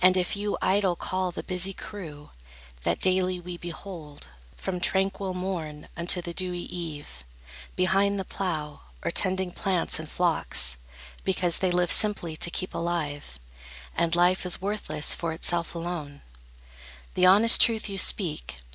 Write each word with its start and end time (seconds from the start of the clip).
And 0.00 0.16
if 0.16 0.34
you 0.34 0.56
idle 0.62 0.96
call 0.96 1.30
The 1.30 1.42
busy 1.42 1.74
crew, 1.74 2.30
that 2.84 3.00
daily 3.00 3.38
we 3.38 3.58
behold, 3.58 4.28
From 4.56 4.80
tranquil 4.80 5.34
morn 5.34 5.88
unto 5.94 6.22
the 6.22 6.32
dewy 6.32 6.60
eve, 6.62 7.22
Behind 7.76 8.18
the 8.18 8.24
plough, 8.24 8.80
or 9.04 9.10
tending 9.10 9.52
plants 9.52 9.98
and 9.98 10.08
flocks, 10.08 10.78
Because 11.22 11.58
they 11.58 11.70
live 11.70 11.92
simply 11.92 12.34
to 12.34 12.50
keep 12.50 12.72
alive, 12.72 13.38
And 13.94 14.16
life 14.16 14.46
is 14.46 14.62
worthless 14.62 15.12
for 15.12 15.34
itself 15.34 15.74
alone, 15.74 16.22
The 17.12 17.26
honest 17.26 17.60
truth 17.60 17.90
you 17.90 17.98
speak. 17.98 18.56